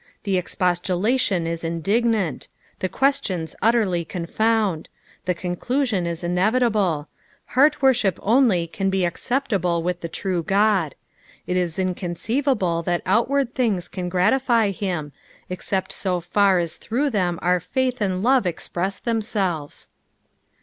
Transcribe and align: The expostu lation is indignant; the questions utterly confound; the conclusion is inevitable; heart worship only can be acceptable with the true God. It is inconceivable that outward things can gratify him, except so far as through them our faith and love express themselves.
The 0.23 0.41
expostu 0.41 0.99
lation 0.99 1.45
is 1.45 1.63
indignant; 1.63 2.47
the 2.79 2.89
questions 2.89 3.55
utterly 3.61 4.03
confound; 4.03 4.89
the 5.25 5.35
conclusion 5.35 6.07
is 6.07 6.23
inevitable; 6.23 7.07
heart 7.49 7.83
worship 7.83 8.17
only 8.23 8.65
can 8.65 8.89
be 8.89 9.05
acceptable 9.05 9.83
with 9.83 10.01
the 10.01 10.09
true 10.09 10.41
God. 10.41 10.95
It 11.45 11.55
is 11.55 11.77
inconceivable 11.77 12.81
that 12.81 13.03
outward 13.05 13.53
things 13.53 13.87
can 13.87 14.09
gratify 14.09 14.71
him, 14.71 15.11
except 15.51 15.91
so 15.91 16.19
far 16.19 16.57
as 16.57 16.77
through 16.77 17.11
them 17.11 17.37
our 17.43 17.59
faith 17.59 18.01
and 18.01 18.23
love 18.23 18.47
express 18.47 18.97
themselves. 18.97 19.91